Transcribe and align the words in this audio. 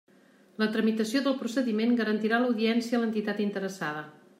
La 0.61 0.67
tramitació 0.75 1.21
del 1.27 1.37
procediment 1.43 1.95
garantirà 2.03 2.43
l'audiència 2.47 2.99
a 3.01 3.05
l'entitat 3.05 3.49
interessada. 3.51 4.07